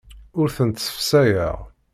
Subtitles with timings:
[0.39, 1.57] Ur tent-ssefsayeɣ.